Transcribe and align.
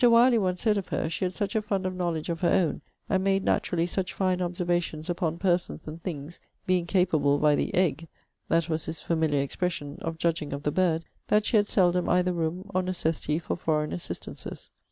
Wyerley 0.03 0.39
once 0.41 0.61
said 0.63 0.79
of 0.79 0.87
her, 0.87 1.09
she 1.11 1.25
had 1.25 1.33
such 1.35 1.55
a 1.55 1.61
fund 1.61 1.85
of 1.85 1.93
knowledge 1.95 2.29
of 2.29 2.41
her 2.41 2.49
own, 2.49 2.81
and 3.07 3.23
made 3.23 3.43
naturally 3.43 3.85
such 3.85 4.15
fine 4.15 4.41
observations 4.41 5.11
upon 5.11 5.37
persons 5.37 5.85
and 5.85 6.01
things, 6.01 6.39
being 6.65 6.87
capable, 6.87 7.37
by 7.37 7.53
the 7.53 7.71
EGG, 7.75 8.07
[that 8.49 8.67
was 8.67 8.85
his 8.87 8.99
familiar 8.99 9.43
expression,] 9.43 9.99
of 10.01 10.17
judging 10.17 10.53
of 10.53 10.63
the 10.63 10.71
bird, 10.71 11.05
that 11.27 11.45
she 11.45 11.55
had 11.55 11.67
seldom 11.67 12.09
either 12.09 12.33
room 12.33 12.65
or 12.73 12.81
necessity 12.81 13.37
for 13.37 13.55
foreign 13.55 13.93
assistances. 13.93 14.71